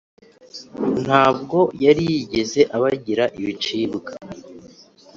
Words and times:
ntabwo 1.03 1.59
yari 1.85 2.03
yigeze 2.11 2.61
abagira 2.75 3.25
ibicibwa 3.39 4.11